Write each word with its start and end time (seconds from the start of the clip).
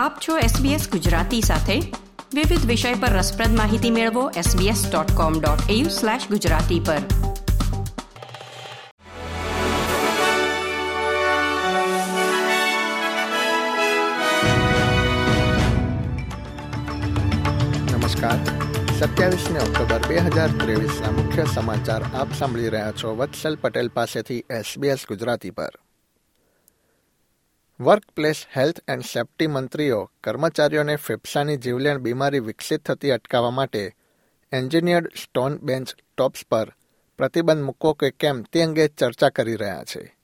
આપ 0.00 0.18
છો 0.28 0.38
SBS 0.38 0.90
ગુજરાતી 0.90 1.40
સાથે. 1.40 1.80
વિવિધ 2.34 2.66
વિષય 2.66 2.94
પર 2.94 3.08
રસપ્રદ 3.08 3.56
માહિતી 3.56 3.90
મેળવો 3.90 4.30
sbs.com.au/gujarati 4.30 6.80
પર. 6.80 6.98
નમસ્કાર. 17.96 18.38
સત્યાવીસમી 18.98 19.58
ઓક્ટોબર 19.58 20.00
બે 20.08 20.18
હજાર 20.18 20.48
ત્રેવીસના 20.48 21.10
મુખ્ય 21.10 21.44
સમાચાર 21.54 22.02
આપ 22.02 22.28
સાંભળી 22.38 22.68
રહ્યા 22.68 22.92
છો 22.92 23.16
વત્સલ 23.16 23.56
પટેલ 23.56 23.88
પાસેથી 23.88 24.38
એસબીએસ 24.38 24.98
ગુજરાતી 25.08 25.50
પર. 25.50 25.70
વર્કપ્લેસ 27.80 28.46
હેલ્થ 28.56 28.80
એન્ડ 28.88 29.04
સેફ્ટી 29.04 29.46
મંત્રીઓ 29.46 30.10
કર્મચારીઓને 30.24 30.96
ફેફસાની 30.96 31.56
જીવલેણ 31.56 31.98
બીમારી 31.98 32.38
વિકસિત 32.38 32.84
થતી 32.84 33.10
અટકાવવા 33.10 33.50
માટે 33.50 33.94
એન્જિનિયર્ડ 34.52 35.06
સ્ટોન 35.06 35.56
બેન્ચ 35.56 35.94
ટોપ્સ 36.16 36.44
પર 36.50 36.74
પ્રતિબંધ 37.18 37.62
મૂકવો 37.62 37.92
કે 37.92 38.10
કેમ 38.10 38.42
તે 38.42 38.62
અંગે 38.62 38.88
ચર્ચા 38.88 39.28
કરી 39.28 39.56
રહ્યા 39.56 39.84
છે. 39.84 40.16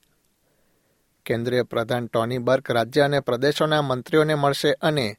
કેન્દ્રીય 1.26 1.62
પ્રધાન 1.62 2.06
ટોની 2.06 2.38
બર્ક 2.38 2.70
રાજ્ય 2.70 3.00
અને 3.00 3.20
પ્રદેશોના 3.20 3.82
મંત્રીઓને 3.82 4.34
મળશે 4.34 4.72
અને 4.72 5.16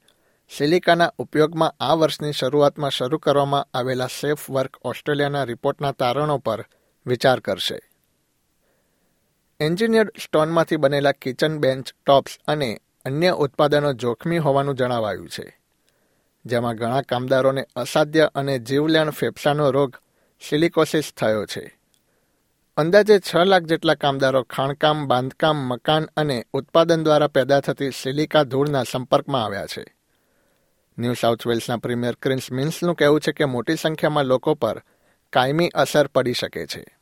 સિલિકાના 0.57 1.11
ઉપયોગમાં 1.17 1.75
આ 1.79 1.93
વર્ષની 1.93 2.31
શરૂઆતમાં 2.31 2.91
શરૂ 2.91 3.17
કરવામાં 3.17 3.67
આવેલા 3.73 4.07
સેફ 4.07 4.49
વર્ક 4.49 4.77
ઓસ્ટ્રેલિયાના 4.83 5.43
રિપોર્ટના 5.43 5.91
તારણો 5.91 6.37
પર 6.37 6.65
વિચાર 7.05 7.39
કરશે. 7.39 7.86
એન્જિનિયર્ડ 9.59 10.11
સ્ટોનમાંથી 10.23 10.75
બનેલા 10.75 11.11
કિચન 11.11 11.57
બેન્ચ, 11.57 11.93
ટોપ્સ 12.05 12.39
અને 12.47 12.79
અન્ય 13.05 13.29
ઉત્પાદનો 13.29 13.93
જોખમી 13.93 14.37
હોવાનું 14.37 14.75
જણાવાયું 14.75 15.29
છે, 15.29 15.59
જેમાં 16.45 16.75
ઘણા 16.75 17.01
કામદારોને 17.01 17.67
અસાધ્ય 17.75 18.29
અને 18.35 18.59
જીવલેણ 18.59 19.09
ફેફસાનો 19.09 19.71
રોગ 19.71 19.95
સિલિકોસિસ 20.49 21.13
થયો 21.17 21.45
છે. 21.45 21.79
અંદાજે 22.77 23.19
છ 23.19 23.35
લાખ 23.35 23.63
જેટલા 23.63 23.93
કામદારો 23.93 24.43
ખાણકામ, 24.43 25.07
બાંધકામ, 25.07 25.55
મકાન 25.55 26.09
અને 26.17 26.45
ઉત્પાદન 26.53 27.03
દ્વારા 27.03 27.27
પેદા 27.27 27.59
થતી 27.59 27.91
સિલિકા 27.91 28.43
ધૂળના 28.43 28.83
સંપર્કમાં 28.83 29.45
આવ્યા 29.45 29.65
છે. 29.65 29.95
ન્યૂ 30.97 31.13
સાઉથ 31.13 31.47
વેલ્સના 31.47 31.77
પ્રીમિયર 31.77 32.15
ક્રિન્સ 32.21 32.51
મિન્સનું 32.51 32.95
કહેવું 32.95 33.21
છે 33.21 33.31
કે 33.31 33.45
મોટી 33.45 33.75
સંખ્યામાં 33.75 34.25
લોકો 34.25 34.53
પર 34.53 34.83
કાયમી 35.33 35.69
અસર 35.69 36.07
પડી 36.07 36.33
શકે 36.33 36.65
છે. 36.65 36.96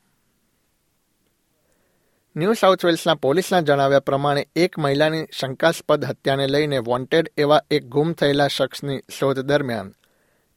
ન્યૂ 2.38 2.54
સાઉથ 2.54 2.86
વેલ્સના 2.86 3.16
પોલીસના 3.16 3.62
જણાવ્યા 3.62 4.00
પ્રમાણે, 4.00 4.48
એક 4.56 4.80
મહિલાની 4.80 5.26
શંકાસ્પદ 5.40 6.06
હત્યાને 6.06 6.48
લઈને 6.48 6.78
વોન્ટેડ 6.78 7.32
એવા 7.38 7.62
એક 7.72 7.86
ગુમ 7.86 8.14
થયેલા 8.14 8.48
શખ્સની 8.48 9.00
શોધ 9.20 9.40
દરમિયાન 9.40 9.94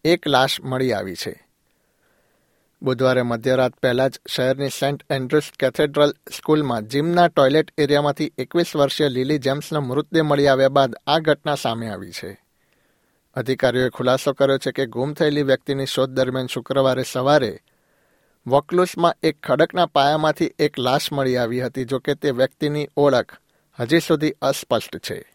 એક 0.04 0.28
લાશ 0.28 0.60
મળી 0.60 0.92
આવી 0.92 1.14
છે. 1.14 1.46
બુધવારે 2.82 3.22
મધ્યરાત 3.22 3.76
પહેલા 3.76 4.08
જ 4.08 4.12
શહેરની 4.28 4.68
સેન્ટ 4.68 5.04
એન્ડ્રુસ 5.10 5.42
કેથેડ્રલ 5.58 6.10
સ્કૂલમાં 6.36 6.88
જીમના 6.88 7.28
ટોયલેટ 7.28 7.70
એરિયામાંથી 7.78 8.32
એકવીસ 8.38 8.76
વર્ષીય 8.76 9.08
લીલી 9.08 9.38
જેમ્સનો 9.38 9.80
મૃતદેહ 9.80 10.22
મળી 10.22 10.46
આવ્યા 10.46 10.68
બાદ 10.68 10.94
આ 11.06 11.18
ઘટના 11.18 11.54
સામે 11.54 11.88
આવી 11.88 12.10
છે. 12.10 12.44
અધિકારીઓએ 13.34 13.88
ખુલાસો 13.88 14.32
કર્યો 14.32 14.58
છે 14.58 14.72
કે 14.72 14.86
ગુમ 14.86 15.12
થયેલી 15.12 15.42
વ્યક્તિની 15.42 15.86
શોધ 15.86 16.10
દરમિયાન 16.10 16.46
શુક્રવારે 16.46 17.02
સવારે 17.12 17.60
વોકલુસમાં 18.48 19.16
એક 19.22 19.46
ખડકના 19.46 19.86
પાયામાંથી 19.86 20.50
એક 20.58 20.78
લાશ 20.78 21.12
મળી 21.12 21.36
આવી 21.36 21.60
હતી 21.60 21.84
જોકે 21.84 22.14
તે 22.14 22.30
વ્યક્તિની 22.30 22.88
ઓળખ 22.96 23.32
હજી 23.80 24.00
સુધી 24.00 24.30
અસ્પષ્ટ 24.30 24.96
છે. 24.96 25.34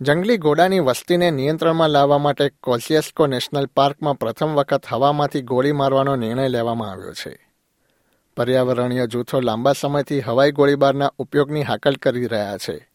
જંગલી 0.00 0.36
ઘોડાની 0.36 0.78
વસ્તીને 0.80 1.30
નિયંત્રણમાં 1.30 1.88
લાવવા 1.88 2.18
માટે 2.18 2.48
કોસિયસ્કો 2.48 3.26
નેશનલ 3.26 3.66
પાર્કમાં 3.66 4.18
પ્રથમ 4.18 4.54
વખત 4.54 4.86
હવામાંથી 4.86 5.42
ગોળી 5.42 5.72
મારવાનો 5.72 6.16
નિર્ણય 6.16 6.48
લેવામાં 6.48 6.90
આવ્યો 6.90 7.12
છે. 7.12 7.50
પર્યાવરણીય 8.36 9.06
જૂથો 9.06 9.40
લાંબા 9.40 9.72
સમયથી 9.72 10.20
હવાઈ 10.20 10.52
ગોળીબારના 10.52 11.12
ઉપયોગની 11.18 11.62
હાકલ 11.62 11.94
કરી 11.94 12.26
રહ્યા 12.26 12.58
છે. 12.58 12.88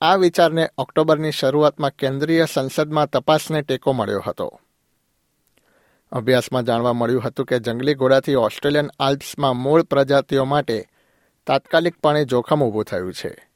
આ 0.00 0.14
વિચારને 0.14 0.70
ઓક્ટોબરની 0.78 1.30
શરૂઆતમાં 1.30 1.90
કેન્દ્રીય 1.90 2.46
સંસદમાં 2.52 3.10
તપાસને 3.10 3.62
ટેકો 3.62 3.92
મળ્યો 3.92 4.22
હતો. 4.26 4.60
અભ્યાસમાં 6.12 6.64
જાણવા 6.64 6.92
મળ્યું 6.92 7.22
હતું 7.22 7.46
કે 7.46 7.58
જંગલી 7.58 7.94
ઘોડાથી 7.94 8.34
ઓસ્ટ્રેલિયન 8.34 8.90
આલ્પ્સમાં 9.00 9.56
મૂળ 9.56 9.82
પ્રજાતિઓ 9.82 10.44
માટે 10.44 10.86
તાત્કાલિકપણે 11.46 12.24
જોખમ 12.24 12.64
ઊભું 12.64 12.84
થયું 12.84 13.12
છે. 13.12 13.50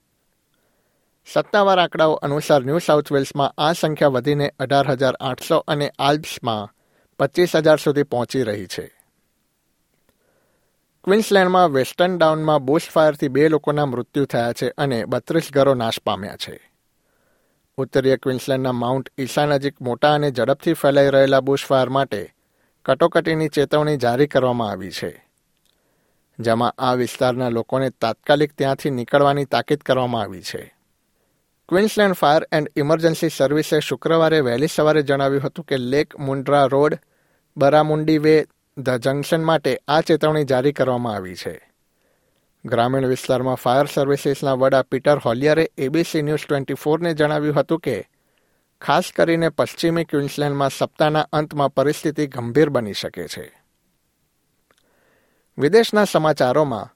સત્તાવાર 1.32 1.78
આંકડાઓ 1.78 2.12
અનુસાર 2.12 2.64
ન્યૂ 2.64 2.78
સાઉથ 2.78 3.12
વેલ્સમાં 3.12 3.54
આ 3.58 3.72
સંખ્યા 3.72 4.08
વધીને 4.08 4.54
અઢાર 4.58 4.88
હજાર 4.88 5.14
આઠસો 5.20 5.58
અને 5.58 5.92
આલ્પ્સમાં 5.98 6.74
પચીસ 7.18 7.56
હજાર 7.56 7.76
સુધી 7.76 8.02
પહોંચી 8.02 8.42
રહી 8.42 8.66
છે. 8.66 9.00
ક્વિન્સલેન્ડમાં 11.04 11.70
વેસ્ટર્ન 11.70 12.18
ડાઉનમાં 12.18 12.64
બુશફાયરથી 12.64 13.28
બે 13.28 13.48
લોકોના 13.48 13.86
મૃત્યુ 13.86 14.24
થયા 14.24 14.52
છે 14.52 14.68
અને 14.78 15.04
બત્રીસ 15.04 15.48
ઘરો 15.52 15.74
નાશ 15.74 16.00
પામ્યા 16.00 16.36
છે. 16.36 16.72
ઉત્તરીય 17.76 18.16
ક્વિન્સલેન્ડના 18.16 18.72
માઉન્ટ 18.72 19.12
ઈસા 19.18 19.46
નજીક 19.46 19.80
મોટા 19.80 20.14
અને 20.14 20.30
ઝડપથી 20.30 20.72
ફેલાઈ 20.72 21.08
રહેલા 21.08 21.40
બુશફાયર 21.40 21.88
માટે 21.88 22.33
કટોકટીની 22.86 23.48
ચેતવણી 23.48 23.96
જારી 23.96 24.26
કરવામાં 24.26 24.70
આવી 24.70 24.90
છે. 24.90 25.26
જેમાં 26.38 26.74
આ 26.78 26.94
વિસ્તારના 26.94 27.48
લોકોને 27.48 27.90
તાત્કાલિક 27.90 28.52
ત્યાંથી 28.52 28.90
નીકળવાની 28.90 29.44
તાકીદ 29.44 29.78
કરવામાં 29.78 30.22
આવી 30.22 30.42
છે. 30.42 30.74
ક્વિન્સલેન્ડ 31.68 32.14
ફાયર 32.14 32.46
એન્ડ 32.52 32.72
ઇમરજન્સી 32.76 33.28
સર્વિસે 33.28 33.80
શુક્રવારે 33.80 34.40
વહેલી 34.40 34.66
સવારે 34.66 35.02
જણાવ્યું 35.02 35.42
હતું 35.42 35.64
કે 35.64 35.76
Lake 35.76 36.18
Mundra 36.18 36.64
Road, 36.64 36.94
Barramundi 37.56 38.18
Way, 38.18 38.46
the 38.78 38.90
junction 38.90 39.44
માટે 39.44 39.80
આ 39.88 40.00
ચેતવણી 40.00 40.44
જારી 40.44 40.72
કરવામાં 40.72 41.14
આવી 41.14 41.34
છે. 41.34 41.70
ગ્રામીણ 42.64 43.06
વિસ્તારમાં 43.06 43.54
ફાયર 43.54 43.86
સર્વિસીસના 43.86 44.52
વડા 44.52 44.82
પીટર 44.82 45.18
હોલિયરે 45.18 45.70
એબીસી 45.78 46.22
ન્યૂઝ 46.22 46.46
ટ્વેન્ટી 46.46 46.74
ફોરને 46.74 47.14
જણાવ્યું 47.14 47.54
હતું 47.54 47.78
કે 47.78 48.08
ખાસ 48.80 49.04
કરીને 49.16 49.48
પશ્ચિમી 49.48 50.04
ક્વિન્સલેન્ડમાં 50.04 50.70
સપ્તાહના 50.70 51.28
અંતમાં 51.32 51.74
પરિસ્થિતિ 51.74 52.26
ગંભીર 52.26 52.68
બની 52.68 52.92
શકે 52.92 53.28
છે. 53.28 53.62
વિદેશના 55.58 56.04
સમાચારોમાં, 56.04 56.94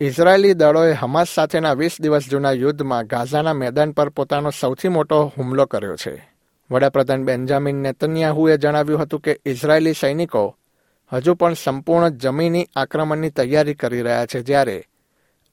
ઇઝરાયેલી 0.00 0.54
દળોએ 0.54 0.92
હમાસ 0.92 1.28
સાથેના 1.28 1.72
વીસ 1.72 2.00
દિવસ 2.00 2.28
જૂના 2.30 2.52
યુદ્ધમાં 2.52 3.06
ગાઝાના 3.06 3.52
મેદાન 3.52 3.92
પર 3.92 4.08
પોતાનો 4.08 4.50
સૌથી 4.50 4.88
મોટો 4.88 5.32
હુમલો 5.38 5.66
કર્યો 5.66 5.96
છે. 5.96 6.36
વડાપ્રધાન 6.70 7.24
બેન્જામિન 7.24 7.76
નેતન્યાહુએ 7.76 8.56
જણાવ્યું 8.56 9.02
હતું 9.02 9.20
કે 9.20 9.40
ઇઝરાયેલી 9.46 9.92
સૈનિકો 9.92 10.56
હજુ 11.12 11.34
પણ 11.34 11.54
સંપૂર્ણ 11.54 12.08
જમીની 12.08 12.68
આક્રમણની 12.76 13.30
તૈયારી 13.30 13.74
કરી 13.74 14.02
રહ્યા 14.02 14.26
છે 14.26 14.42
જ્યારે 14.42 14.84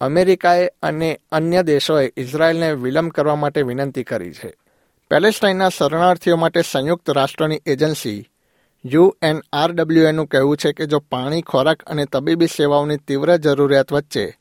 અમેરિકાએ 0.01 0.67
અને 0.83 1.19
અન્ય 1.31 1.63
દેશોએ 1.63 2.13
ઇઝરાયેલને 2.17 2.71
વિલંબ 2.71 3.11
કરવા 3.11 3.35
માટે 3.35 3.61
વિનંતી 3.61 4.03
કરી 4.03 4.33
છે. 4.33 4.62
પેલેસ્ટાઇનના 5.09 5.69
શરણાર્થીઓ 5.69 6.35
માટે 6.35 6.61
સંયુક્ત 6.61 7.09
રાષ્ટ્રની 7.09 7.61
એજન્સી 7.65 8.25
યુએનઆરડબ્લ્યુએનું 8.85 10.27
કહેવું 10.27 10.57
છે 10.57 10.71
કે 10.71 10.85
જો 10.85 10.99
પાણી, 10.99 11.41
ખોરાક 11.41 11.83
અને 11.83 12.05
તબીબી 12.05 12.47
સેવાઓની 12.47 12.97
તીવ્ર 12.97 13.37
જરૂરિયાત 13.37 13.93
વચ્ચે 13.93 14.37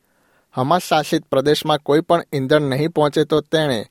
હમાસ 0.53 0.83
શાસિત 0.83 1.25
પ્રદેશમાં 1.25 1.79
કોઈ 1.79 2.01
પણ 2.01 2.23
ઈંધણ 2.33 2.63
નહીં 2.63 2.91
પહોંચે 2.91 3.25
તો 3.25 3.41
તેણે 3.41 3.87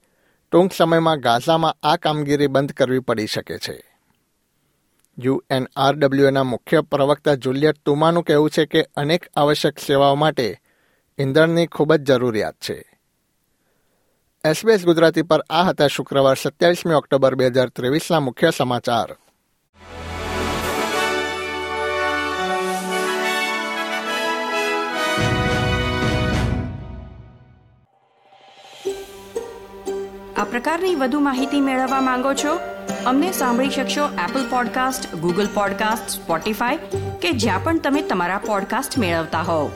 ટૂંક 0.52 0.74
સમયમાં 0.74 1.20
ગાઝામાં 1.20 1.76
આ 1.84 1.96
કામગીરી 1.96 2.48
બંધ 2.48 2.72
કરવી 2.72 3.00
પડી 3.00 3.26
શકે 3.26 3.58
છે. 3.58 3.84
યુએનઆરડબ્લ્યુએના 5.20 6.44
મુખ્ય 6.44 6.82
પ્રવક્તા 6.82 7.34
જુલિયટ 7.34 7.76
તુમાનું 7.86 8.24
કહેવું 8.24 8.50
છે 8.50 8.66
કે 8.66 8.86
અનેક 8.96 9.30
આવશ્યક 9.36 9.80
સેવાઓ 9.80 10.16
માટે 10.16 10.60
ઈંધણની 11.20 11.66
ખૂબ 11.66 11.94
જ 11.94 12.04
જરૂરિયાત 12.04 12.54
છે. 12.54 12.91
એસબીએસ 14.46 14.86
ગુજરાતી 14.86 15.22
પર 15.22 15.42
આ 15.50 15.64
હતા 15.64 15.88
શુક્રવાર 15.88 16.36
સત્યાવીસમી 16.36 16.94
ઓક્ટોબર 16.94 17.36
બે 17.36 17.48
હજાર 17.48 17.70
ત્રેવીસના 17.70 18.20
મુખ્ય 18.20 18.52
સમાચાર. 18.52 19.12
આ 30.38 30.44
પ્રકારની 30.44 30.96
વધુ 30.96 31.20
માહિતી 31.20 31.62
મેળવવા 31.62 32.02
માંગો 32.02 32.34
છો? 32.34 32.60
અમને 33.06 33.32
સાંભળી 33.32 33.70
શકશો 33.70 34.10
Apple 34.30 34.50
podcast 34.50 35.16
Google 35.16 35.48
podcast 35.54 36.10
Spotify 36.10 36.78
કે 37.22 37.32
જ્યાં 37.32 37.64
પણ 37.64 37.80
તમે 37.80 38.02
તમારા 38.02 38.38
પોડકાસ્ટ 38.38 38.98
મેળવતા 38.98 39.42
હોવ. 39.42 39.72